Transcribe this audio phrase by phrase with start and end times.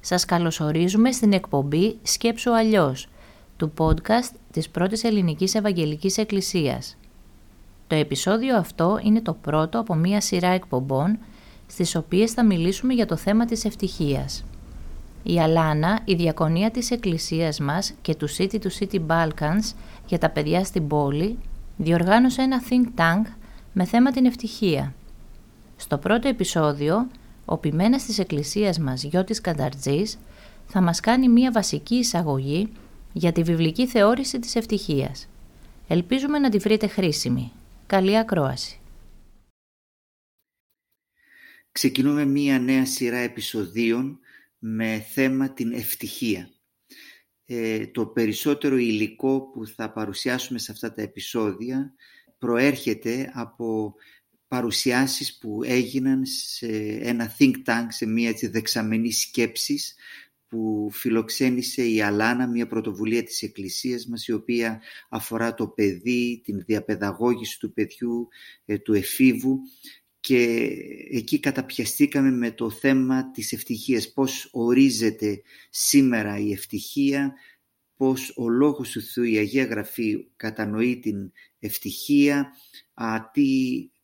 [0.00, 3.08] Σας καλωσορίζουμε στην εκπομπή «Σκέψου αλλιώς»
[3.56, 6.96] του podcast της Πρώτης Ελληνικής Ευαγγελικής Εκκλησίας.
[7.86, 11.18] Το επεισόδιο αυτό είναι το πρώτο από μία σειρά εκπομπών
[11.66, 14.44] στις οποίες θα μιλήσουμε για το θέμα της ευτυχίας.
[15.22, 19.74] Η Αλάνα, η διακονία της εκκλησίας μας και του City to City Balkans
[20.06, 21.38] για τα παιδιά στην πόλη,
[21.76, 23.26] διοργάνωσε ένα think tank
[23.72, 24.94] με θέμα την ευτυχία.
[25.76, 27.06] Στο πρώτο επεισόδιο
[27.50, 30.18] ο ποιμένας της εκκλησίας μας Γιώτης Κανταρτζής
[30.66, 32.72] θα μας κάνει μία βασική εισαγωγή
[33.12, 35.28] για τη βιβλική θεώρηση της ευτυχίας.
[35.88, 37.52] Ελπίζουμε να τη βρείτε χρήσιμη.
[37.86, 38.80] Καλή ακρόαση.
[41.72, 44.18] Ξεκινούμε μία νέα σειρά επεισοδίων
[44.58, 46.50] με θέμα την ευτυχία.
[47.44, 51.94] Ε, το περισσότερο υλικό που θα παρουσιάσουμε σε αυτά τα επεισόδια
[52.38, 53.94] προέρχεται από
[54.50, 56.66] παρουσιάσεις που έγιναν σε
[57.00, 59.94] ένα think tank, σε μια έτσι δεξαμενή σκέψης
[60.48, 66.62] που φιλοξένησε η Αλάνα, μια πρωτοβουλία της Εκκλησίας μας η οποία αφορά το παιδί, την
[66.66, 68.28] διαπαιδαγώγηση του παιδιού,
[68.64, 69.60] ε, του εφήβου.
[70.20, 70.68] Και
[71.10, 77.34] εκεί καταπιαστήκαμε με το θέμα της ευτυχίας, πώς ορίζεται σήμερα η ευτυχία,
[77.96, 82.52] πώς ο λόγος του Θεού, η Αγία Γραφή κατανοεί την ευτυχία,
[82.94, 83.50] α, τι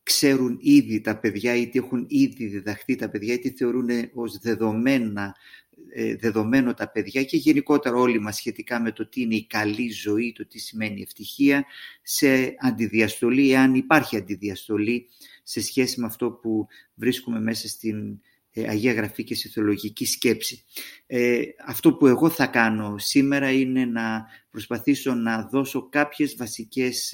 [0.06, 4.38] ξέρουν ήδη τα παιδιά ή τι έχουν ήδη διδαχθεί τα παιδιά ή τι θεωρούν ως
[4.38, 5.36] δεδομένα,
[5.92, 9.90] ε, δεδομένο τα παιδιά και γενικότερα όλοι μας σχετικά με το τι είναι η καλή
[9.90, 11.64] ζωή, το τι σημαίνει ευτυχία
[12.02, 15.08] σε αντιδιαστολή, εάν υπάρχει αντιδιαστολή
[15.42, 20.64] σε σχέση με αυτό που βρίσκουμε μέσα στην ε, Αγία Γραφή και στη θεολογική σκέψη.
[21.06, 27.12] Ε, αυτό που εγώ θα κάνω σήμερα είναι να προσπαθήσω να δώσω κάποιες βασικές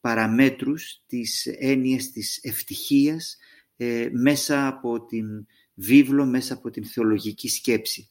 [0.00, 3.36] παραμέτρους της έννοιας της ευτυχίας
[3.76, 8.10] ε, μέσα από την βίβλο, μέσα από την θεολογική σκέψη.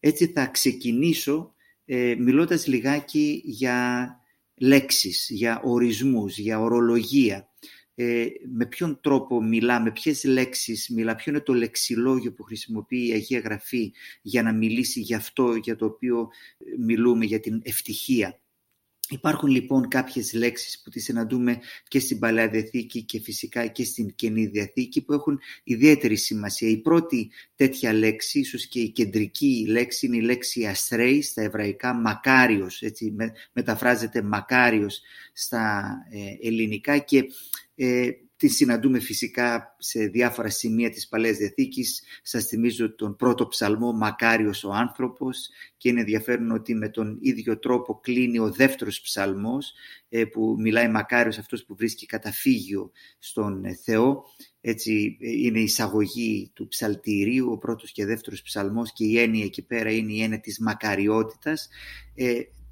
[0.00, 4.10] Έτσι θα ξεκινήσω ε, μιλώντας λιγάκι για
[4.54, 7.48] λέξεις, για ορισμούς, για ορολογία.
[7.94, 13.08] Ε, με ποιον τρόπο μιλά, με ποιες λέξεις μιλά, ποιο είναι το λεξιλόγιο που χρησιμοποιεί
[13.08, 16.28] η Αγία Γραφή για να μιλήσει για αυτό για το οποίο
[16.78, 18.40] μιλούμε, για την ευτυχία.
[19.08, 21.58] Υπάρχουν λοιπόν κάποιες λέξεις που τις συναντούμε
[21.88, 26.68] και στην Παλαιά Διαθήκη και φυσικά και στην Καινή Διαθήκη που έχουν ιδιαίτερη σημασία.
[26.68, 31.94] Η πρώτη τέτοια λέξη, ίσως και η κεντρική λέξη, είναι η λέξη αστρέη στα εβραϊκά
[31.94, 33.14] μακάριος, έτσι
[33.52, 35.00] μεταφράζεται μακάριος
[35.32, 37.24] στα ε, ελληνικά και
[37.74, 42.02] ε, Τη συναντούμε φυσικά σε διάφορα σημεία της Παλαιάς Διαθήκης.
[42.22, 47.58] Σας θυμίζω τον πρώτο ψαλμό «Μακάριος ο άνθρωπος» και είναι ενδιαφέρον ότι με τον ίδιο
[47.58, 49.72] τρόπο κλείνει ο δεύτερος ψαλμός
[50.08, 54.24] ε, που μιλάει μακάριος αυτός που βρίσκει καταφύγιο στον ε, Θεό.
[54.60, 59.44] Έτσι ε, είναι η εισαγωγή του ψαλτηρίου, ο πρώτος και δεύτερος ψαλμός και η έννοια
[59.44, 61.68] εκεί πέρα είναι η έννοια της μακαριότητας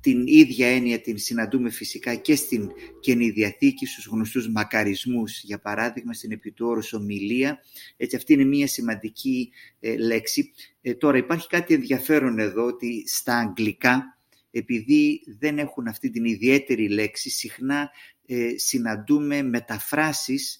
[0.04, 2.70] την ίδια έννοια την συναντούμε φυσικά και στην
[3.00, 7.58] Καινή Διαθήκη, στους γνωστούς μακαρισμούς, για παράδειγμα στην Επιτόρος Ομιλία.
[7.96, 9.50] Έτσι αυτή είναι μια σημαντική
[9.80, 10.52] ε, λέξη.
[10.80, 14.18] Ε, τώρα υπάρχει κάτι ενδιαφέρον εδώ ότι στα αγγλικά,
[14.50, 17.90] επειδή δεν έχουν αυτή την ιδιαίτερη λέξη, συχνά
[18.26, 20.58] ε, συναντούμε μεταφράσεις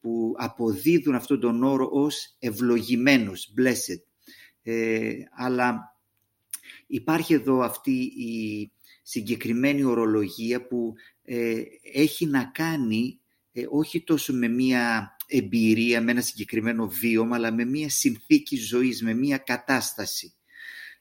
[0.00, 4.02] που αποδίδουν αυτόν τον όρο ως ευλογημένος, blessed.
[5.36, 5.97] αλλά
[6.88, 8.70] Υπάρχει εδώ αυτή η
[9.02, 11.62] συγκεκριμένη ορολογία που ε,
[11.92, 13.20] έχει να κάνει
[13.52, 19.02] ε, όχι τόσο με μία εμπειρία, με ένα συγκεκριμένο βίωμα, αλλά με μία συνθήκη ζωής,
[19.02, 20.32] με μία κατάσταση.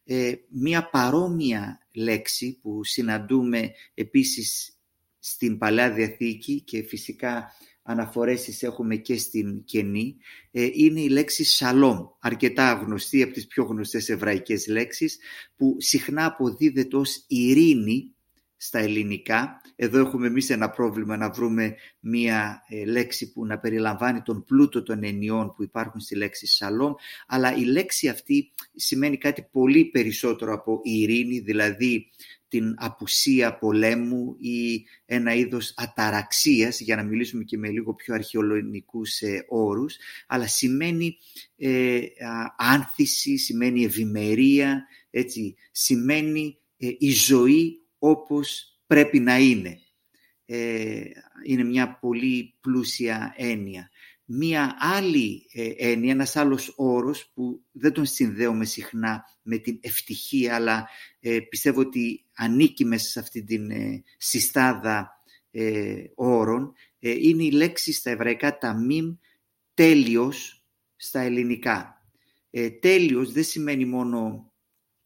[0.03, 4.77] Ε, μία παρόμοια λέξη που συναντούμε επίσης
[5.19, 7.51] στην Παλαιά Διαθήκη και φυσικά
[7.87, 10.17] αναφορές έχουμε και στην Καινή,
[10.51, 15.17] ε, είναι η λέξη «σαλόμ», αρκετά γνωστή από τις πιο γνωστές εβραϊκές λέξεις,
[15.55, 18.11] που συχνά αποδίδεται ως ειρήνη
[18.57, 19.61] στα ελληνικά.
[19.75, 24.83] Εδώ έχουμε εμείς ένα πρόβλημα να βρούμε μία ε, λέξη που να περιλαμβάνει τον πλούτο
[24.83, 26.93] των ενιών που υπάρχουν στη λέξη «σαλόμ»,
[27.27, 32.09] αλλά η λέξη αυτή σημαίνει κάτι πολύ περισσότερο από ειρήνη, δηλαδή
[32.47, 39.19] την απουσία πολέμου ή ένα είδος αταραξίας, για να μιλήσουμε και με λίγο πιο αρχαιολογικούς
[39.21, 39.97] ε, όρους,
[40.27, 41.17] αλλά σημαίνει
[41.57, 41.99] ε,
[42.57, 49.79] άνθηση, σημαίνει ευημερία, έτσι, σημαίνει ε, η ζωή όπως πρέπει να είναι.
[50.45, 51.01] Ε,
[51.45, 53.89] είναι μια πολύ πλούσια έννοια.
[54.29, 60.55] Μία άλλη ε, έννοια, ένας άλλος όρος που δεν τον συνδέουμε συχνά με την ευτυχία,
[60.55, 60.89] αλλά
[61.19, 65.11] ε, πιστεύω ότι ανήκει μέσα σε αυτή την ε, συστάδα
[66.15, 69.15] όρων, είναι η λέξη στα εβραϊκά ταμίμ
[69.77, 70.65] τέλειος
[70.95, 72.05] στα ελληνικά.
[72.49, 74.51] Ε, τέλειος δεν σημαίνει μόνο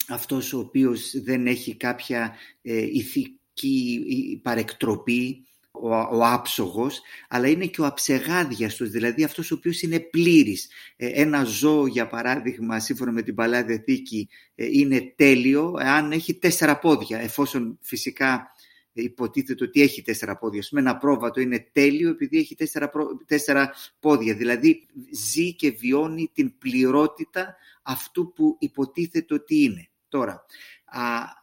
[0.07, 7.81] αυτός ο οποίος δεν έχει κάποια ε, ηθική παρεκτροπή, ο, ο άψογος, αλλά είναι και
[7.81, 10.69] ο αψεγάδιαστος, δηλαδή αυτός ο οποίος είναι πλήρης.
[10.95, 16.33] Ε, ένα ζώο, για παράδειγμα, σύμφωνα με την Παλαιά Διαθήκη, ε, είναι τέλειο αν έχει
[16.33, 18.47] τέσσερα πόδια, εφόσον φυσικά
[18.94, 20.63] υποτίθεται ότι έχει τέσσερα πόδια.
[20.71, 22.91] Με ένα πρόβατο είναι τέλειο επειδή έχει τέσσερα,
[23.25, 24.35] τέσσερα πόδια.
[24.35, 29.89] Δηλαδή ζει και βιώνει την πληρότητα αυτού που υποτίθεται ότι είναι.
[30.07, 30.45] Τώρα,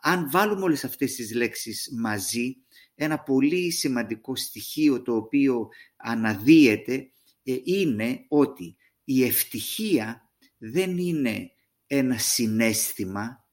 [0.00, 2.56] αν βάλουμε όλες αυτές τις λέξεις μαζί,
[3.00, 7.10] ένα πολύ σημαντικό στοιχείο το οποίο αναδύεται
[7.42, 11.50] ε, είναι ότι η ευτυχία δεν είναι
[11.86, 13.46] ένα συνέστημα,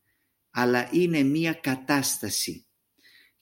[0.49, 2.65] αλλά είναι μία κατάσταση.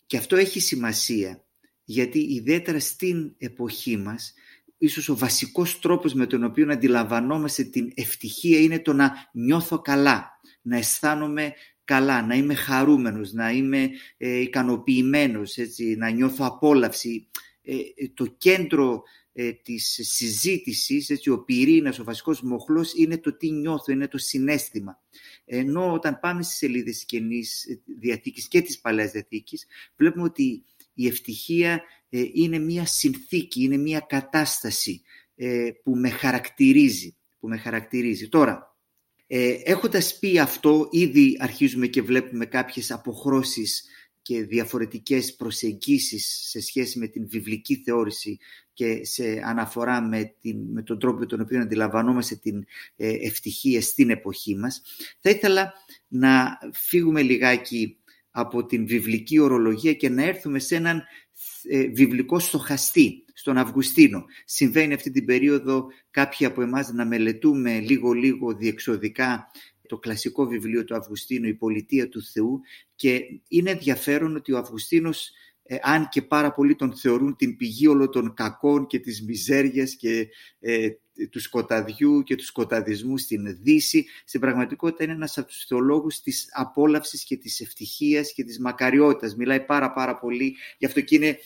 [0.05, 1.45] Και αυτό έχει σημασία,
[1.83, 4.33] γιατί ιδιαίτερα στην εποχή μας,
[4.77, 10.39] ίσως ο βασικός τρόπος με τον οποίο αντιλαμβανόμαστε την ευτυχία είναι το να νιώθω καλά,
[10.61, 11.53] να αισθάνομαι
[11.85, 17.27] καλά, να είμαι χαρούμενος, να είμαι ε, ικανοποιημένος, έτσι, να νιώθω απόλαυση.
[17.62, 19.03] Ε, ε, το κέντρο
[19.33, 24.18] ε, της συζήτησης, έτσι, ο πυρήνας, ο βασικός μοχλός είναι το τι νιώθω, είναι το
[24.18, 25.01] συνέστημα.
[25.45, 29.65] Ενώ όταν πάμε στις σελίδες της Καινής Διαθήκης και της Παλαιάς Διαθήκης,
[29.95, 30.63] βλέπουμε ότι
[30.94, 31.83] η ευτυχία
[32.33, 35.01] είναι μία συνθήκη, είναι μία κατάσταση
[35.83, 37.15] που με χαρακτηρίζει.
[37.39, 38.29] Που με χαρακτηρίζει.
[38.29, 38.73] Τώρα,
[39.35, 43.83] ε, έχοντας πει αυτό, ήδη αρχίζουμε και βλέπουμε κάποιες αποχρώσεις
[44.21, 48.38] και διαφορετικές προσεγγίσεις σε σχέση με την βιβλική θεώρηση
[48.74, 52.65] και σε αναφορά με, την, με τον τρόπο με τον οποίο αντιλαμβανόμαστε την
[52.95, 54.81] ε, ευτυχία στην εποχή μας.
[55.19, 55.74] Θα ήθελα
[56.07, 57.97] να φύγουμε λιγάκι
[58.31, 61.03] από την βιβλική ορολογία και να έρθουμε σε έναν
[61.63, 64.25] ε, βιβλικό στοχαστή, στον Αυγουστίνο.
[64.45, 69.51] Συμβαίνει αυτή την περίοδο κάποιοι από εμάς να μελετούμε λίγο-λίγο διεξοδικά
[69.88, 72.62] το κλασικό βιβλίο του Αυγουστίνου «Η πολιτεία του Θεού»
[72.95, 75.31] και είναι ενδιαφέρον ότι ο Αυγουστίνος
[75.63, 79.96] ε, αν και πάρα πολλοί τον θεωρούν την πηγή όλων των κακών και της μιζέριας
[79.96, 80.28] και
[80.60, 80.89] ε,
[81.30, 86.48] τους σκοταδιού και τους σκοταδισμού στην Δύση, στην πραγματικότητα είναι ένας από τους θεολόγους της
[86.51, 89.36] απόλαυσης και της ευτυχίας και της μακαριότητας.
[89.36, 91.38] Μιλάει πάρα πάρα πολύ, γι' αυτό και είναι ε,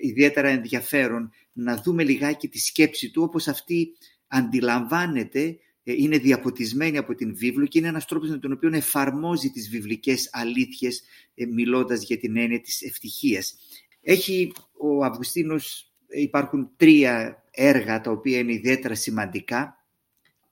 [0.00, 3.92] ιδιαίτερα ενδιαφέρον να δούμε λιγάκι τη σκέψη του όπως αυτή
[4.26, 9.50] αντιλαμβάνεται ε, είναι διαποτισμένη από την βίβλο και είναι ένας τρόπος με τον οποίο εφαρμόζει
[9.50, 11.02] τις βιβλικές αλήθειες
[11.34, 13.56] ε, μιλώντας για την έννοια της ευτυχίας.
[14.00, 19.76] Έχει ο Αυγουστίνος, ε, υπάρχουν τρία έργα τα οποία είναι ιδιαίτερα σημαντικά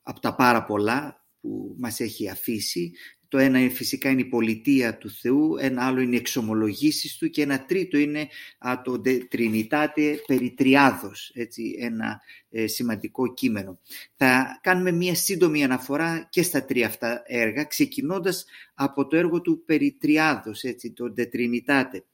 [0.03, 2.93] από τα πάρα πολλά που μας έχει αφήσει.
[3.29, 7.31] Το ένα είναι, φυσικά είναι η πολιτεία του Θεού, ένα άλλο είναι οι εξομολογήσεις του
[7.31, 8.29] και ένα τρίτο είναι
[8.59, 12.21] α, το Τρινιτάτε περί τριάδος, έτσι, ένα
[12.51, 13.79] ε, σημαντικό κείμενο.
[14.17, 19.63] Θα κάνουμε μία σύντομη αναφορά και στα τρία αυτά έργα, ξεκινώντας από το έργο του
[19.65, 22.05] περί τριάδος, έτσι, το Τρινιτάτε.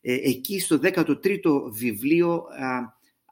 [0.00, 2.44] Ε, εκεί στο 13ο βιβλίο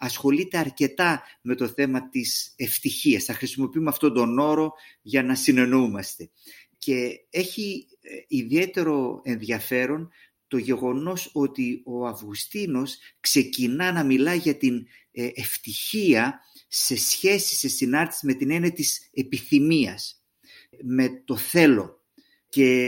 [0.05, 3.25] ασχολείται αρκετά με το θέμα της ευτυχίας.
[3.25, 4.73] Θα χρησιμοποιούμε αυτόν τον όρο
[5.03, 6.31] για να συνεννοούμαστε
[6.79, 10.11] και έχει ε, ιδιαίτερο ενδιαφέρον
[10.47, 17.69] το γεγονός ότι ο Αυγουστίνος ξεκινά να μιλά για την ε, ευτυχία σε σχέση, σε
[17.69, 20.25] συνάρτηση με την έννοια της επιθυμίας,
[20.83, 22.05] με το θέλω
[22.49, 22.87] και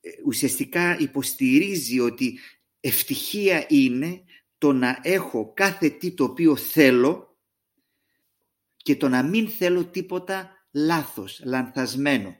[0.00, 2.38] ε, ουσιαστικά υποστηρίζει ότι
[2.80, 4.22] ευτυχία είναι
[4.64, 7.38] το να έχω κάθε τι το οποίο θέλω
[8.76, 12.34] και το να μην θέλω τίποτα λάθος, λανθασμένο.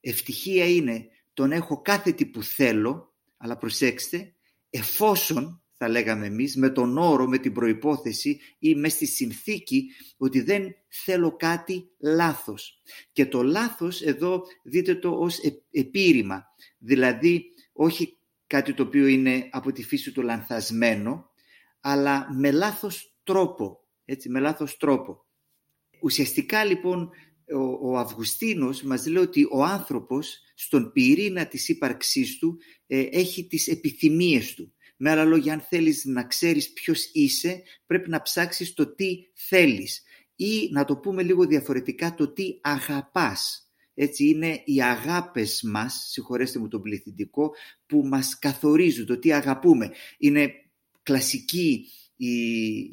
[0.00, 4.34] Ευτυχία είναι τον έχω κάθε τι που θέλω, αλλά προσέξτε,
[4.70, 10.40] εφόσον θα λέγαμε εμείς, με τον όρο, με την προϋπόθεση ή με στη συνθήκη ότι
[10.40, 12.82] δεν θέλω κάτι λάθος.
[13.12, 15.38] Και το λάθος εδώ δείτε το ως
[15.70, 16.44] επίρρημα,
[16.78, 21.30] δηλαδή όχι κάτι το οποίο είναι από τη φύση του λανθασμένο,
[21.82, 25.26] αλλά με λάθος τρόπο, έτσι, με λάθος τρόπο.
[26.02, 27.10] Ουσιαστικά λοιπόν
[27.54, 33.46] ο, ο Αυγουστίνος μας λέει ότι ο άνθρωπος στον πυρήνα της ύπαρξής του ε, έχει
[33.46, 34.74] τις επιθυμίες του.
[34.96, 40.02] Με άλλα λόγια, αν θέλεις να ξέρεις ποιος είσαι, πρέπει να ψάξεις το τι θέλεις.
[40.36, 43.66] Ή να το πούμε λίγο διαφορετικά, το τι αγαπάς.
[43.94, 47.54] Έτσι είναι οι αγάπες μας, συγχωρέστε μου τον πληθυντικό,
[47.86, 49.90] που μας καθορίζουν το τι αγαπούμε.
[50.18, 50.52] Είναι
[51.02, 51.86] κλασική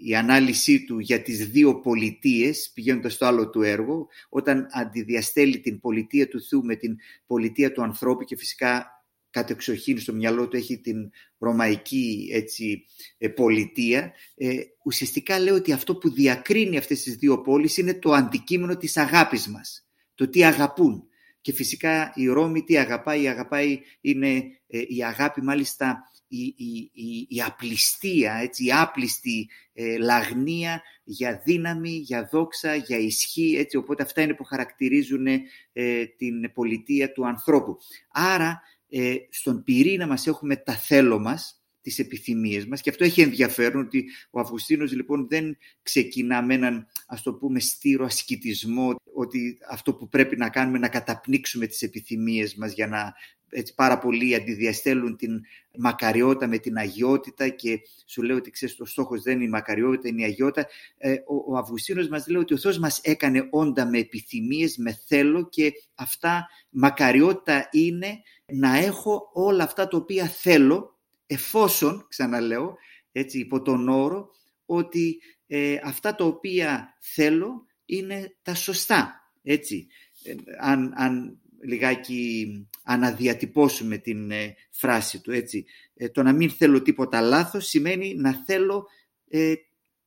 [0.03, 5.79] η, ανάλυση του για τις δύο πολιτείες, πηγαίνοντας στο άλλο του έργο, όταν αντιδιαστέλει την
[5.79, 8.87] πολιτεία του Θεού με την πολιτεία του ανθρώπου και φυσικά
[9.29, 12.85] κατεξοχήν στο μυαλό του έχει την ρωμαϊκή έτσι,
[13.17, 18.11] ε, πολιτεία, ε, ουσιαστικά λέει ότι αυτό που διακρίνει αυτές τις δύο πόλεις είναι το
[18.11, 21.03] αντικείμενο της αγάπης μας, το τι αγαπούν.
[21.41, 26.91] Και φυσικά η Ρώμη τι αγαπάει, η αγαπάει είναι ε, η αγάπη μάλιστα η, η,
[26.93, 33.77] η, η απληστία, έτσι, η άπλιστη ε, λαγνία για δύναμη, για δόξα, για ισχύ, έτσι,
[33.77, 35.27] οπότε αυτά είναι που χαρακτηρίζουν
[35.73, 37.77] ε, την πολιτεία του ανθρώπου.
[38.11, 43.21] Άρα ε, στον πυρήνα μας έχουμε τα θέλω μας, τις επιθυμίες μας και αυτό έχει
[43.21, 49.57] ενδιαφέρον ότι ο Αυγουστίνος λοιπόν δεν ξεκινά με έναν ας το πούμε στήρο ασκητισμό ότι
[49.69, 53.13] αυτό που πρέπει να κάνουμε να καταπνίξουμε τις επιθυμίες μας για να
[53.49, 55.41] έτσι, πάρα πολλοί αντιδιαστέλουν την
[55.77, 60.07] μακαριότητα με την αγιότητα και σου λέω ότι ξέρεις το στόχος δεν είναι η μακαριότητα,
[60.07, 60.67] είναι η αγιότητα.
[60.97, 64.99] Ε, ο, ο Αυγουστίνος μας λέει ότι ο Θεός μας έκανε όντα με επιθυμίες, με
[65.07, 70.98] θέλω και αυτά μακαριότητα είναι να έχω όλα αυτά τα οποία θέλω
[71.31, 72.77] εφόσον, ξαναλέω,
[73.11, 74.29] έτσι υπό τον όρο,
[74.65, 79.31] ότι ε, αυτά τα οποία θέλω είναι τα σωστά.
[79.43, 79.87] Έτσι,
[80.23, 82.47] ε, αν, αν λιγάκι
[82.83, 85.31] αναδιατυπώσουμε την ε, φράση του.
[85.31, 85.65] Έτσι.
[86.11, 88.87] το να μην θέλω τίποτα λάθος σημαίνει να θέλω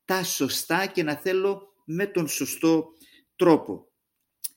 [0.05, 2.87] τα σωστά και να θέλω με τον σωστό
[3.37, 3.87] τρόπο.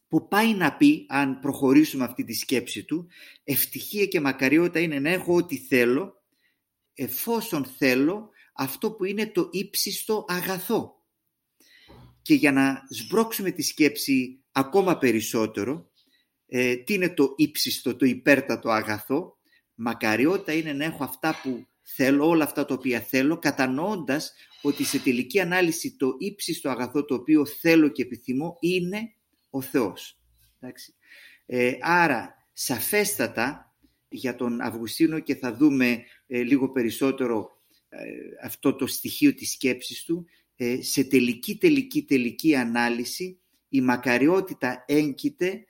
[0.08, 3.08] Που πάει να πει, αν προχωρήσουμε αυτή τη σκέψη του,
[3.44, 6.25] ευτυχία και μακαριότητα είναι να έχω ό,τι θέλω
[6.96, 11.04] εφόσον θέλω αυτό που είναι το ύψιστο αγαθό.
[12.22, 15.92] Και για να σμπρώξουμε τη σκέψη ακόμα περισσότερο,
[16.48, 19.38] ε, τι είναι το ύψιστο, το υπέρτατο αγαθό,
[19.76, 25.00] μακαριότητα είναι να έχω αυτά που θέλω, όλα αυτά τα οποία θέλω, κατανοώντας ότι σε
[25.00, 29.16] τελική ανάλυση το ύψιστο αγαθό το οποίο θέλω και επιθυμώ είναι
[29.50, 30.20] ο Θεός.
[31.46, 33.76] Ε, άρα, σαφέστατα,
[34.10, 37.50] για τον Αυγουστίνο και θα δούμε ε, λίγο περισσότερο
[37.90, 37.98] ε,
[38.44, 43.40] αυτό το στοιχείο της σκέψης του, ε, σε τελική, τελική, τελική ανάλυση
[43.70, 45.66] η μακαριότητα έγκυται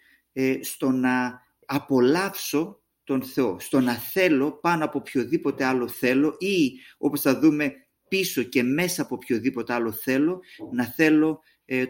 [0.61, 7.21] στο να απολαύσω τον Θεό, στο να θέλω πάνω από οποιοδήποτε άλλο θέλω ή όπως
[7.21, 7.73] θα δούμε
[8.07, 10.39] πίσω και μέσα από οποιοδήποτε άλλο θέλω,
[10.73, 11.39] να θέλω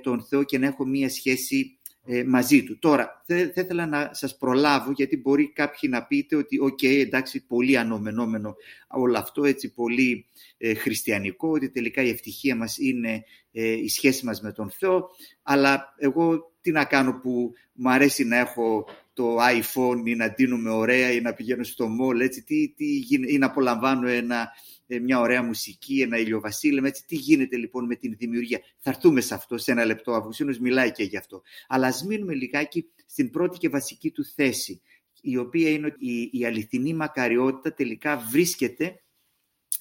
[0.01, 2.79] τον Θεό και να έχω μία σχέση ε, μαζί του.
[2.79, 7.77] Τώρα, θα ήθελα να σας προλάβω γιατί μπορεί κάποιοι να πείτε ότι οκ, εντάξει, πολύ
[7.77, 8.55] αναμενόμενο
[8.87, 10.25] όλο αυτό, έτσι πολύ
[10.57, 15.09] ε, χριστιανικό, ότι τελικά η ευτυχία μας είναι ε, η σχέση μας με τον Θεό,
[15.43, 20.69] αλλά εγώ τι να κάνω που μου αρέσει να έχω το iPhone ή να ντύνομαι
[20.69, 22.85] ωραία ή να πηγαίνω στο mall, έτσι, τι, τι,
[23.27, 24.49] ή να απολαμβάνω ένα
[24.87, 26.87] ε, μια ωραία μουσική, ένα ηλιοβασίλεμα.
[26.87, 28.59] Έτσι, τι γίνεται λοιπόν με την δημιουργία.
[28.79, 30.11] Θα έρθουμε σε αυτό σε ένα λεπτό.
[30.11, 31.41] Ο Αυγουσίνος μιλάει και γι' αυτό.
[31.67, 34.81] Αλλά ας μείνουμε λιγάκι στην πρώτη και βασική του θέση,
[35.21, 39.03] η οποία είναι ότι η, η αληθινή μακαριότητα τελικά βρίσκεται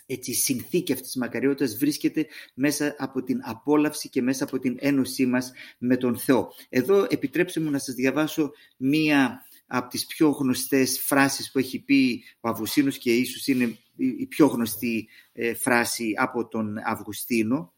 [0.07, 4.77] έτσι, η συνθήκη αυτής της μακαριότητας βρίσκεται μέσα από την απόλαυση και μέσα από την
[4.79, 6.53] ένωσή μας με τον Θεό.
[6.69, 12.25] Εδώ επιτρέψτε μου να σας διαβάσω μία από τις πιο γνωστές φράσεις που έχει πει
[12.41, 17.73] ο Αυγουστίνος και ίσως είναι η πιο γνωστή ε, φράση από τον Αυγουστίνο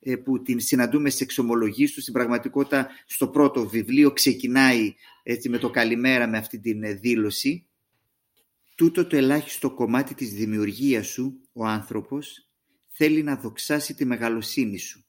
[0.00, 2.00] ε, που την συναντούμε σε εξομολογίες του.
[2.00, 7.66] Στην πραγματικότητα στο πρώτο βιβλίο ξεκινάει έτσι, με το καλημέρα με αυτή την ε, δήλωση.
[8.82, 12.50] Τούτο το ελάχιστο κομμάτι της δημιουργίας σου, ο άνθρωπος,
[12.88, 15.06] θέλει να δοξάσει τη μεγαλοσύνη σου.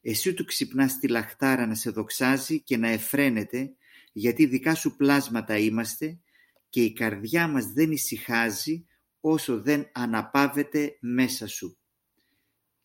[0.00, 3.72] Εσύ του ξυπνάς τη λαχτάρα να σε δοξάζει και να εφραίνεται
[4.12, 6.20] γιατί δικά σου πλάσματα είμαστε
[6.68, 8.86] και η καρδιά μας δεν ησυχάζει
[9.20, 11.78] όσο δεν αναπάβεται μέσα σου.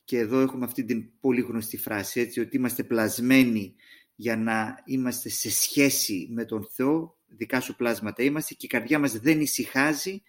[0.04, 3.75] Και εδώ έχουμε αυτή την πολύ γνωστή φράση, έτσι, ότι είμαστε πλασμένοι
[4.16, 9.00] για να είμαστε σε σχέση με τον Θεό, δικά σου πλάσματα είμαστε και η καρδιά
[9.00, 10.22] μας δεν ησυχάζει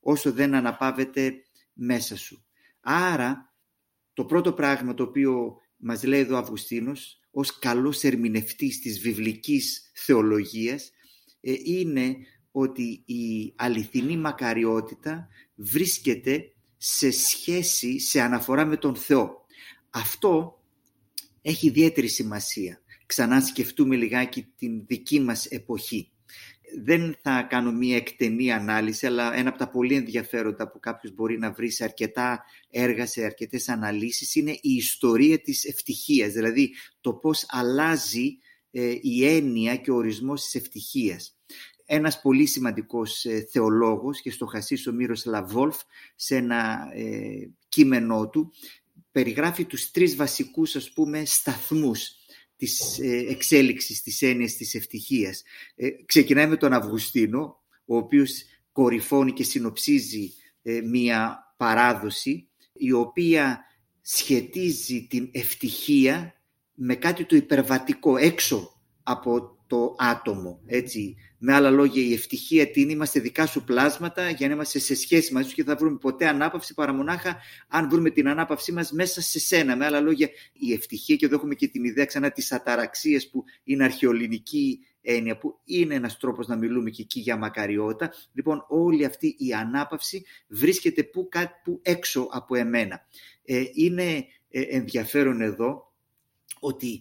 [0.00, 1.34] όσο δεν αναπάβεται
[1.72, 2.44] μέσα σου.
[2.80, 3.54] Άρα,
[4.12, 9.90] το πρώτο πράγμα το οποίο μας λέει εδώ ο Αυγουστίνος, ως καλός ερμηνευτής της βιβλικής
[9.94, 10.90] θεολογίας,
[11.40, 12.16] ε, είναι
[12.50, 19.46] ότι η αληθινή μακαριότητα βρίσκεται σε σχέση, σε αναφορά με τον Θεό.
[19.90, 20.62] Αυτό
[21.42, 22.82] έχει ιδιαίτερη σημασία.
[23.06, 26.12] Ξανά σκεφτούμε λιγάκι την δική μας εποχή.
[26.82, 31.38] Δεν θα κάνω μία εκτενή ανάλυση, αλλά ένα από τα πολύ ενδιαφέροντα που κάποιος μπορεί
[31.38, 36.32] να βρει σε αρκετά έργα, σε αρκετές αναλύσεις, είναι η ιστορία της ευτυχίας.
[36.32, 38.38] Δηλαδή το πώς αλλάζει
[38.70, 41.36] ε, η έννοια και ο ορισμός της ευτυχίας
[41.84, 44.48] ένας πολύ σημαντικός ε, θεολόγος και στο
[44.88, 45.80] ο Μύρος Λαβόλφ
[46.16, 48.52] σε ένα ε, κείμενό του
[49.12, 52.10] περιγράφει τους τρεις βασικούς ας πούμε σταθμούς
[52.56, 55.42] της ε, εξέλιξης της έννοιας της ευτυχίας.
[55.74, 58.42] Ε, ξεκινάει με τον Αυγουστίνο, ο οποίος
[58.72, 60.32] κορυφώνει και συνοψίζει
[60.62, 63.64] ε, μία παράδοση η οποία
[64.00, 66.34] σχετίζει την ευτυχία
[66.74, 70.60] με κάτι το υπερβατικό έξω από το άτομο.
[70.66, 71.16] Έτσι.
[71.38, 74.94] Με άλλα λόγια, η ευτυχία τι είναι, είμαστε δικά σου πλάσματα για να είμαστε σε
[74.94, 77.36] σχέση μαζί σου και θα βρούμε ποτέ ανάπαυση παρά μονάχα
[77.68, 79.76] αν βρούμε την ανάπαυσή μας μέσα σε σένα.
[79.76, 83.44] Με άλλα λόγια, η ευτυχία και εδώ έχουμε και την ιδέα ξανά της αταραξίας που
[83.64, 88.12] είναι αρχαιολινική έννοια που είναι ένας τρόπος να μιλούμε και εκεί για μακαριότητα.
[88.32, 91.28] Λοιπόν, όλη αυτή η ανάπαυση βρίσκεται που,
[91.64, 93.06] που έξω από εμένα.
[93.44, 95.92] Ε, είναι ε, ενδιαφέρον εδώ
[96.60, 97.00] ότι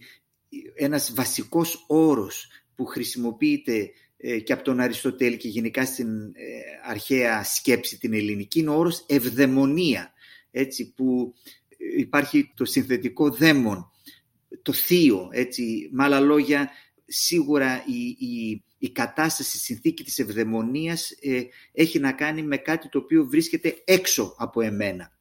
[0.76, 6.08] ένας βασικός όρος που χρησιμοποιείται ε, και από τον Αριστοτέλη και γενικά στην
[6.86, 10.14] αρχαία σκέψη την ελληνική είναι ο όρος ευδαιμονία,
[10.52, 11.34] έτσι, που
[11.98, 13.92] υπάρχει το συνθετικό δαίμον,
[14.62, 16.70] το θείο, έτσι, με άλλα λόγια
[17.06, 22.90] σίγουρα η, η, η κατάσταση, η συνθήκη της ευδαιμονίας ε, έχει να κάνει με κάτι
[22.90, 25.18] το οποίο βρίσκεται έξω από εμένα.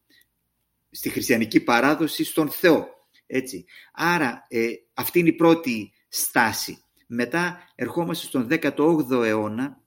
[0.90, 2.88] Στη χριστιανική παράδοση στον Θεό.
[3.26, 3.64] Έτσι.
[3.92, 6.82] Άρα ε, αυτή είναι η πρώτη στάση.
[7.14, 9.80] Μετά ερχόμαστε στον 18ο αιώνα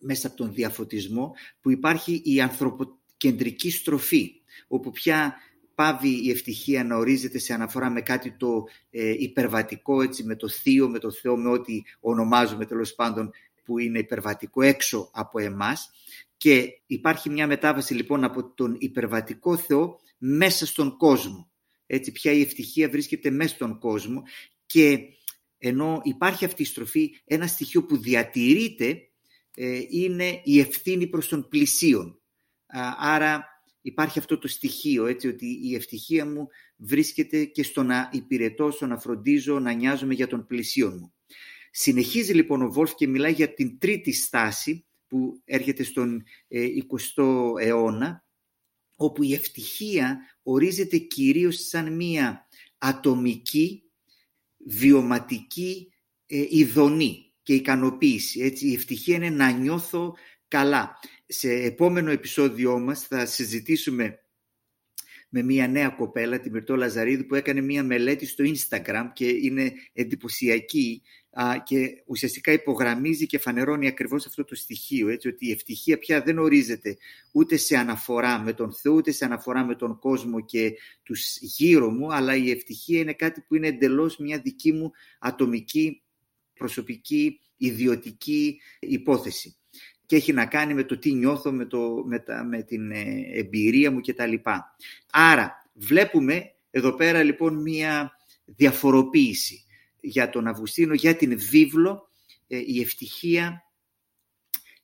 [0.00, 4.32] μέσα από τον διαφωτισμό που υπάρχει η ανθρωποκεντρική στροφή
[4.66, 5.34] όπου πια
[5.74, 10.48] πάβει η ευτυχία να ορίζεται σε αναφορά με κάτι το ε, υπερβατικό, έτσι, με το
[10.48, 13.30] θείο, με το Θεό, με ό,τι ονομάζουμε τέλος πάντων
[13.64, 15.90] που είναι υπερβατικό έξω από εμάς
[16.36, 21.50] και υπάρχει μια μετάβαση λοιπόν από τον υπερβατικό Θεό μέσα στον κόσμο.
[21.86, 24.22] Έτσι πια η ευτυχία βρίσκεται μέσα στον κόσμο
[24.66, 24.98] και
[25.66, 29.08] ενώ υπάρχει αυτή η στροφή, ένα στοιχείο που διατηρείται
[29.54, 32.20] ε, είναι η ευθύνη προς τον πλησίον.
[32.98, 33.44] Άρα
[33.80, 38.86] υπάρχει αυτό το στοιχείο, έτσι, ότι η ευτυχία μου βρίσκεται και στο να υπηρετώ, στο
[38.86, 41.12] να φροντίζω, να νοιάζομαι για τον πλησίον μου.
[41.70, 47.66] Συνεχίζει λοιπόν ο Βόλφ και μιλάει για την τρίτη στάση που έρχεται στον 20ο ε,
[47.66, 48.24] αιώνα,
[48.96, 53.83] όπου η ευτυχία ορίζεται κυρίως σαν μία ατομική,
[54.64, 55.92] βιωματική
[56.26, 58.40] ε, ειδονή και ικανοποίηση.
[58.40, 60.16] Έτσι, η ευτυχία είναι να νιώθω
[60.48, 64.18] καλά σε επόμενο επεισόδιό μας θα συζητήσουμε
[65.28, 69.72] με μια νέα κοπέλα, τη Μυρτώ Λαζαρίδου, που έκανε μια μελέτη στο Instagram και είναι
[69.92, 71.02] εντυπωσιακή
[71.64, 76.38] και ουσιαστικά υπογραμμίζει και φανερώνει ακριβώς αυτό το στοιχείο, έτσι, ότι η ευτυχία πια δεν
[76.38, 76.96] ορίζεται
[77.32, 81.90] ούτε σε αναφορά με τον Θεό, ούτε σε αναφορά με τον κόσμο και τους γύρω
[81.90, 86.02] μου, αλλά η ευτυχία είναι κάτι που είναι εντελώς μια δική μου ατομική,
[86.54, 89.56] προσωπική, ιδιωτική υπόθεση
[90.06, 93.22] και έχει να κάνει με το τι νιώθω, με, το, με, τα, με την ε,
[93.32, 94.34] εμπειρία μου κτλ.
[95.10, 98.12] Άρα βλέπουμε εδώ πέρα λοιπόν μία
[98.44, 99.63] διαφοροποίηση
[100.04, 102.08] για τον Αυγουστίνο, για την βίβλο,
[102.46, 103.62] ε, η ευτυχία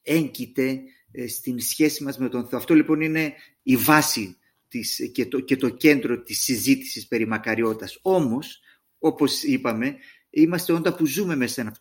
[0.03, 0.81] έγκυται
[1.13, 2.59] ε, στην σχέση μας με τον Θεό.
[2.59, 4.37] Αυτό λοιπόν είναι η βάση
[4.69, 7.99] της, και, το, και το κέντρο της συζήτησης περί μακαριότητας.
[8.03, 8.61] Όμως,
[8.99, 9.97] όπως είπαμε,
[10.31, 11.73] είμαστε όντα που ζούμε μέσα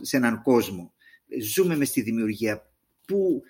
[0.00, 0.94] σε έναν κόσμο.
[1.42, 2.72] Ζούμε μες στη δημιουργία
[3.06, 3.42] πού,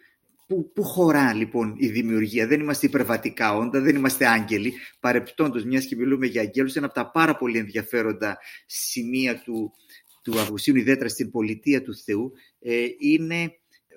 [0.50, 4.72] πού, πού χωρά λοιπόν η δημιουργία; Δεν είμαστε υπερβατικά όντα, δεν είμαστε άγγελοι.
[5.00, 9.72] Παρεπτόντως, μιας και μιλούμε για αγγέλους, ένα από τα πάρα πολύ ενδιαφέροντα σημεία του,
[10.22, 13.52] του Αυγουστίνου, ιδιαίτερα στην πολιτεία του Θεού, ε, είναι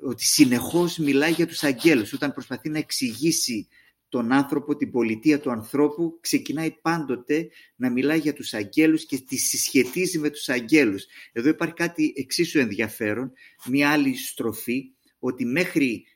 [0.05, 2.13] ότι συνεχώς μιλάει για τους αγγέλους.
[2.13, 3.67] Όταν προσπαθεί να εξηγήσει
[4.09, 9.37] τον άνθρωπο, την πολιτεία του ανθρώπου, ξεκινάει πάντοτε να μιλάει για τους αγγέλους και τη
[9.37, 11.05] συσχετίζει με τους αγγέλους.
[11.31, 13.31] Εδώ υπάρχει κάτι εξίσου ενδιαφέρον,
[13.69, 16.12] μια άλλη στροφή ότι μέχρι ε,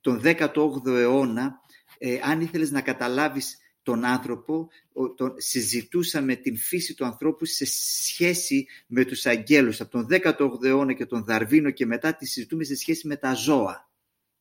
[0.00, 1.60] τον 18ο αιώνα,
[1.98, 4.68] ε, αν ήθελες να καταλάβεις τον άνθρωπο,
[5.16, 9.80] τον, συζητούσαμε την φύση του ανθρώπου σε σχέση με τους αγγέλους.
[9.80, 13.34] Από τον 18ο αιώνα και τον Δαρβίνο και μετά τη συζητούμε σε σχέση με τα
[13.34, 13.90] ζώα.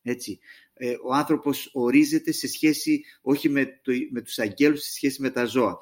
[0.01, 0.39] Έτσι.
[0.73, 5.29] Ε, ο άνθρωπος ορίζεται σε σχέση, όχι με, το, με τους αγγέλους, σε σχέση με
[5.29, 5.77] τα ζώα.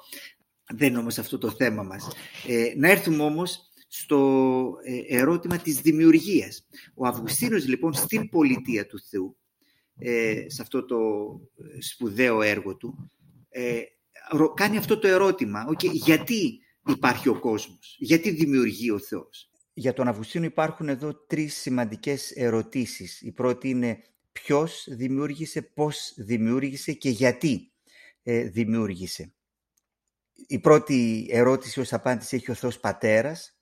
[0.74, 2.08] Δεν είναι όμως αυτό το θέμα μας.
[2.46, 6.66] Ε, να έρθουμε όμως στο ε, ερώτημα της δημιουργίας.
[6.94, 9.36] Ο Αυγουστίνος λοιπόν στην πολιτεία του Θεού,
[9.98, 10.96] ε, σε αυτό το
[11.76, 13.10] ε, σπουδαίο έργο του,
[14.54, 15.66] κάνει αυτό το ερώτημα.
[15.68, 21.56] Okay, γιατί υπάρχει ο κόσμος, γιατί δημιουργεί ο Θεός; Για τον Αυγουστίνο υπάρχουν εδώ τρεις
[21.56, 23.20] σημαντικές ερωτήσεις.
[23.20, 24.02] Η πρώτη είναι
[24.32, 27.72] ποιος δημιούργησε, πώς δημιούργησε και γιατί
[28.50, 29.32] δημιούργησε.
[30.46, 33.61] Η πρώτη ερώτηση ως απάντηση έχει ο Θεός Πατέρας, ε,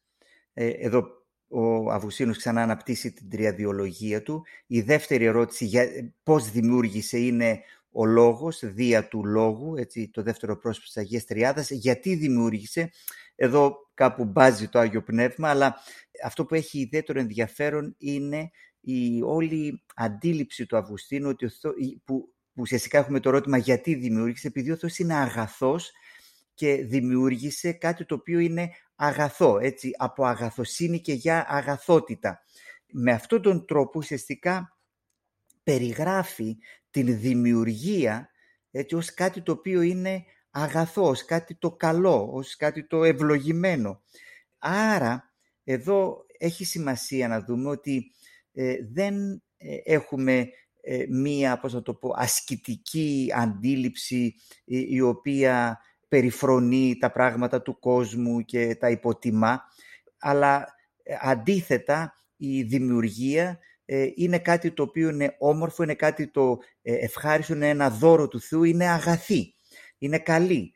[0.55, 4.45] εδώ ο Αβουσίνος ξανά αναπτύσσει την τριαδιολογία του.
[4.67, 5.87] Η δεύτερη ερώτηση, για,
[6.23, 7.61] πώς δημιούργησε, είναι
[7.91, 11.71] ο λόγος, δια του λόγου, έτσι, το δεύτερο πρόσωπο της Αγίας Τριάδας.
[11.71, 12.91] Γιατί δημιούργησε,
[13.35, 15.77] εδώ κάπου μπάζει το Άγιο Πνεύμα, αλλά
[16.25, 21.47] αυτό που έχει ιδιαίτερο ενδιαφέρον είναι η όλη αντίληψη του Αυγουστίνου, ότι
[22.05, 25.93] που, που ουσιαστικά έχουμε το ερώτημα γιατί δημιούργησε, επειδή ο Θεός είναι αγαθός
[26.61, 32.41] και δημιούργησε κάτι το οποίο είναι αγαθό, έτσι, από αγαθοσύνη και για αγαθότητα.
[32.93, 34.79] Με αυτόν τον τρόπο ουσιαστικά
[35.63, 36.57] περιγράφει
[36.91, 38.31] την δημιουργία
[38.71, 44.03] έτσι, ως κάτι το οποίο είναι αγαθό, ως κάτι το καλό, ως κάτι το ευλογημένο.
[44.59, 45.33] Άρα,
[45.65, 48.13] εδώ έχει σημασία να δούμε ότι
[48.53, 50.49] ε, δεν ε, έχουμε
[50.81, 55.79] ε, μία, πώς να το πω, ασκητική αντίληψη η οποία
[56.11, 59.63] περιφρονεί τα πράγματα του κόσμου και τα υποτιμά,
[60.19, 60.75] αλλά
[61.21, 63.59] αντίθετα η δημιουργία
[64.15, 68.65] είναι κάτι το οποίο είναι όμορφο, είναι κάτι το ευχάριστο, είναι ένα δώρο του Θεού,
[68.65, 69.55] είναι αγαθή,
[69.99, 70.73] είναι καλή.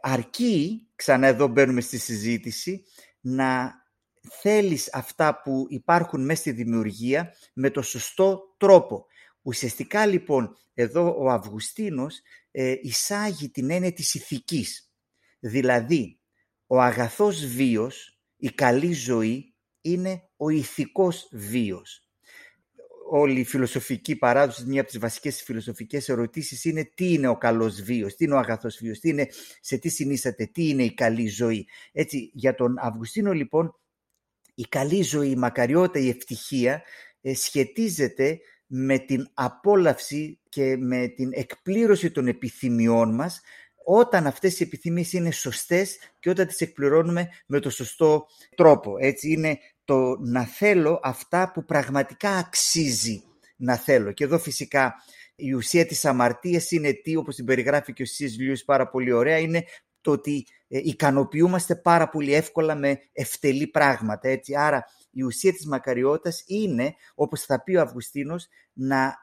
[0.00, 2.84] Αρκεί, ξανά εδώ μπαίνουμε στη συζήτηση,
[3.20, 3.74] να
[4.40, 9.06] θέλεις αυτά που υπάρχουν μέσα στη δημιουργία με το σωστό τρόπο.
[9.42, 12.20] Ουσιαστικά λοιπόν εδώ ο Αυγουστίνος
[12.56, 14.90] ε, εισάγει την έννοια της ηθικής.
[15.40, 16.18] Δηλαδή
[16.66, 22.08] ο αγαθός βίος, η καλή ζωή είναι ο ηθικός βίος.
[23.10, 27.82] Όλη η φιλοσοφική παράδοση, μια από τις βασικές φιλοσοφικές ερωτήσεις είναι τι είναι ο καλός
[27.82, 29.28] βίος, τι είναι ο αγαθός βίος, τι είναι,
[29.60, 31.68] σε τι συνίσταται, τι είναι η καλή ζωή.
[31.92, 33.78] Έτσι, για τον Αυγουστίνο λοιπόν
[34.54, 36.82] η καλή ζωή, η μακαριότητα, η ευτυχία
[37.20, 43.40] ε, σχετίζεται με την απόλαυση και με την εκπλήρωση των επιθυμιών μας
[43.84, 48.94] όταν αυτές οι επιθυμίες είναι σωστές και όταν τις εκπληρώνουμε με το σωστό τρόπο.
[48.98, 53.22] Έτσι είναι το να θέλω αυτά που πραγματικά αξίζει
[53.56, 54.12] να θέλω.
[54.12, 54.94] Και εδώ φυσικά
[55.34, 59.38] η ουσία της αμαρτίας είναι τι, όπως την περιγράφει και ο Σις πάρα πολύ ωραία,
[59.38, 59.64] είναι
[60.00, 64.28] το ότι ε, ικανοποιούμαστε πάρα πολύ εύκολα με ευτελή πράγματα.
[64.28, 64.56] Έτσι.
[64.56, 69.16] Άρα η ουσία της μακαριότητας είναι, όπως θα πει ο Αυγουστίνος, να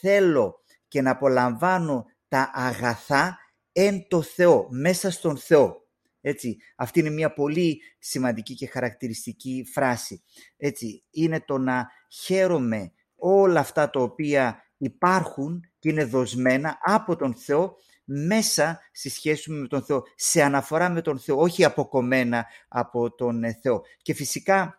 [0.00, 0.54] θέλω
[0.88, 3.38] και να απολαμβάνω τα αγαθά
[3.72, 5.84] εν το Θεό, μέσα στον Θεό.
[6.20, 10.22] Έτσι, αυτή είναι μια πολύ σημαντική και χαρακτηριστική φράση.
[10.56, 11.86] Έτσι, είναι το να
[12.22, 19.50] χαίρομαι όλα αυτά τα οποία υπάρχουν και είναι δοσμένα από τον Θεό μέσα στη σχέση
[19.50, 23.82] με τον Θεό, σε αναφορά με τον Θεό, όχι αποκομμένα από τον ε, Θεό.
[24.02, 24.78] Και φυσικά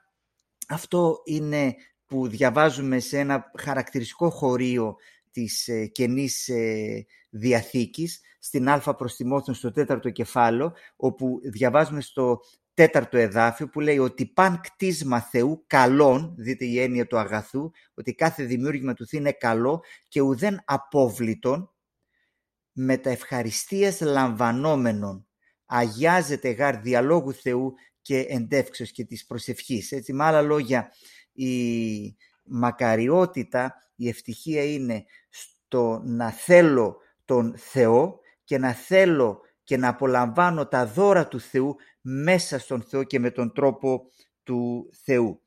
[0.67, 1.75] αυτό είναι
[2.06, 4.95] που διαβάζουμε σε ένα χαρακτηριστικό χωρίο
[5.32, 12.39] της ε, Καινής ε, Διαθήκης, στην Α προς Τιμόθεων στο τέταρτο κεφάλαιο, όπου διαβάζουμε στο
[12.73, 18.13] τέταρτο εδάφιο που λέει ότι παν κτίσμα Θεού καλών, δείτε η έννοια του αγαθού, ότι
[18.13, 21.71] κάθε δημιούργημα του Θεού είναι καλό και ουδέν απόβλητον,
[22.71, 25.27] με τα ευχαριστίας λαμβανόμενων
[25.65, 27.73] αγιάζεται γάρ διαλόγου Θεού
[28.08, 29.91] και εντεύξεως και της προσευχής.
[29.91, 30.91] Έτσι, με άλλα λόγια,
[31.34, 39.88] η μακαριότητα, η ευτυχία είναι στο να θέλω τον Θεό και να θέλω και να
[39.88, 44.12] απολαμβάνω τα δώρα του Θεού μέσα στον Θεό και με τον τρόπο
[44.43, 45.41] του Θεού.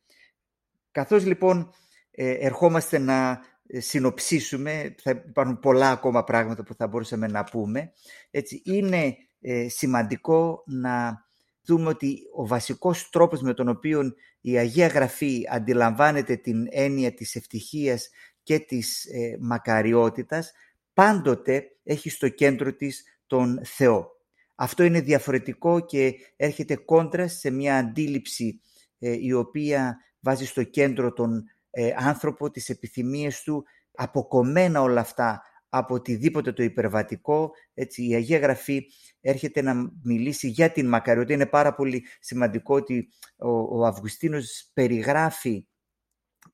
[0.91, 1.73] Καθώς λοιπόν
[2.11, 7.93] ε, ερχόμαστε να ε, συνοψίσουμε, θα υπάρχουν πολλά ακόμα πράγματα που θα μπορούσαμε να πούμε.
[8.31, 11.25] Έτσι, είναι ε, σημαντικό να
[11.71, 17.35] δούμε ότι ο βασικός τρόπος με τον οποίο η Αγία Γραφή αντιλαμβάνεται την έννοια της
[17.35, 18.09] ευτυχίας
[18.43, 20.53] και της ε, μακαριότητας
[20.95, 24.09] πάντοτε έχει στο κέντρο της τον Θεό.
[24.55, 28.61] Αυτό είναι διαφορετικό και έρχεται κόντρα σε μια αντίληψη
[28.99, 35.95] η οποία βάζει στο κέντρο τον ε, άνθρωπο, τις επιθυμίες του, αποκομμένα όλα αυτά από
[35.95, 37.51] οτιδήποτε το υπερβατικό.
[37.75, 38.87] Έτσι, η Αγία Γραφή
[39.21, 41.35] έρχεται να μιλήσει για την μακαριότητα.
[41.35, 45.65] Είναι πάρα πολύ σημαντικό ότι ο, ο Αυγουστίνος περιγράφει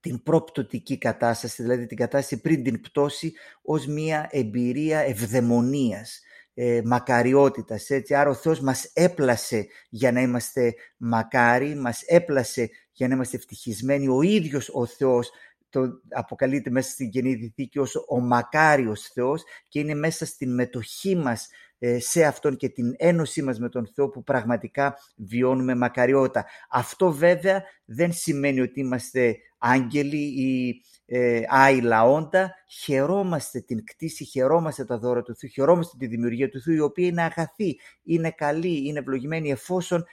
[0.00, 6.20] την προπτωτική κατάσταση, δηλαδή την κατάσταση πριν την πτώση, ως μια εμπειρία ευδαιμονίας,
[6.54, 7.90] ε, μακαριότητας.
[7.90, 8.14] Έτσι.
[8.14, 14.08] Άρα ο Θεός μας έπλασε για να είμαστε μακάρι, μας έπλασε για να είμαστε ευτυχισμένοι.
[14.08, 15.30] Ο ίδιος ο Θεός
[15.76, 21.16] το αποκαλείται μέσα στην Καινή Διθήκη ως ο μακάριος Θεός και είναι μέσα στην μετοχή
[21.16, 26.46] μας ε, σε Αυτόν και την ένωσή μας με τον Θεό που πραγματικά βιώνουμε μακαριότητα.
[26.70, 32.54] Αυτό βέβαια δεν σημαίνει ότι είμαστε άγγελοι ή ε, άι λαόντα.
[32.68, 37.06] Χαιρόμαστε την κτήση, χαιρόμαστε τα δώρα του Θεού, χαιρόμαστε τη δημιουργία του Θεού η οποία
[37.06, 40.04] είναι αγαθή, είναι καλή, είναι ευλογημένη εφόσον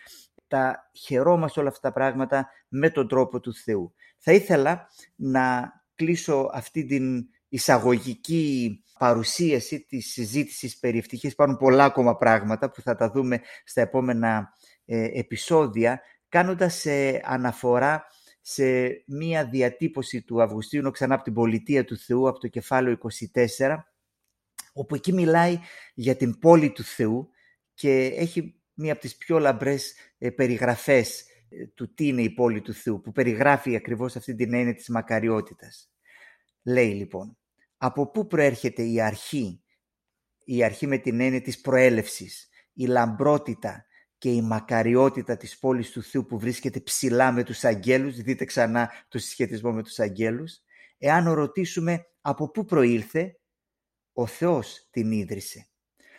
[0.47, 3.93] τα χαιρόμαστε όλα αυτά τα πράγματα με τον τρόπο του Θεού.
[4.25, 11.33] Θα ήθελα να κλείσω αυτή την εισαγωγική παρουσίαση της συζήτησης περί ευτυχίας.
[11.33, 14.53] Υπάρχουν πολλά ακόμα πράγματα που θα τα δούμε στα επόμενα
[14.85, 18.05] ε, επεισόδια, κάνοντας ε, αναφορά
[18.41, 18.63] σε
[19.07, 22.97] μία διατύπωση του Αυγουστίνου ξανά από την πολιτεία του Θεού, από το κεφάλαιο
[23.57, 23.77] 24,
[24.73, 25.59] όπου εκεί μιλάει
[25.93, 27.29] για την πόλη του Θεού
[27.73, 31.23] και έχει μία από τις πιο λαμπρές ε, περιγραφές ε,
[31.73, 35.91] του τι είναι η πόλη του Θεού, που περιγράφει ακριβώς αυτή την έννοια της μακαριότητας.
[36.63, 37.37] Λέει λοιπόν,
[37.77, 39.63] από πού προέρχεται η αρχή,
[40.45, 43.85] η αρχή με την έννοια της προέλευσης, η λαμπρότητα
[44.17, 48.91] και η μακαριότητα της πόλης του Θεού που βρίσκεται ψηλά με τους αγγέλους, δείτε ξανά
[49.07, 50.59] το συσχετισμό με τους αγγέλους,
[50.97, 53.37] εάν ρωτήσουμε από πού προήλθε,
[54.13, 55.67] ο Θεός την ίδρυσε.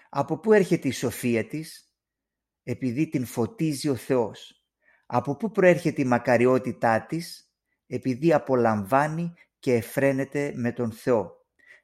[0.09, 1.93] Από πού έρχεται η σοφία της,
[2.63, 4.64] επειδή την φωτίζει ο Θεός.
[5.15, 7.53] Από πού προέρχεται η μακαριότητά της,
[7.87, 11.33] επειδή απολαμβάνει και εφραίνεται με τον Θεό.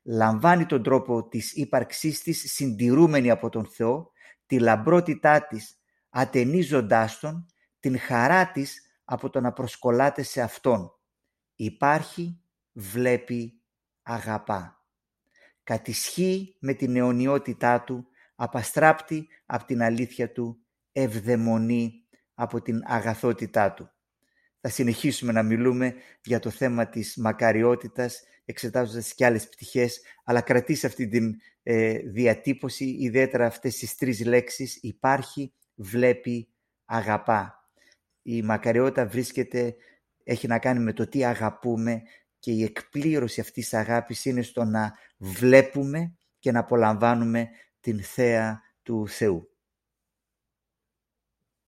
[0.02, 4.12] Λαμβάνει τον τρόπο της ύπαρξής της συντηρούμενη από τον Θεό,
[4.46, 7.46] τη λαμπρότητά της ατενίζοντάς τον,
[7.80, 10.92] την χαρά της από το να προσκολάται σε Αυτόν.
[11.54, 13.62] Υπάρχει, βλέπει,
[14.02, 14.84] αγαπά.
[15.62, 21.99] Κατησχύει με την αιωνιότητά Του, απαστράπτει από την αλήθεια Του, ευδαιμονεί
[22.40, 23.90] από την αγαθότητά Του.
[24.60, 30.86] Θα συνεχίσουμε να μιλούμε για το θέμα της μακαριότητας, εξετάζοντας και άλλες πτυχές, αλλά κρατήσει
[30.86, 36.48] αυτή την ε, διατύπωση, ιδιαίτερα αυτές τις τρεις λέξεις, υπάρχει, βλέπει,
[36.84, 37.70] αγαπά.
[38.22, 39.74] Η μακαριότητα βρίσκεται,
[40.24, 42.02] έχει να κάνει με το τι αγαπούμε
[42.38, 47.48] και η εκπλήρωση αυτής της αγάπης είναι στο να βλέπουμε και να απολαμβάνουμε
[47.80, 49.49] την θέα του Θεού.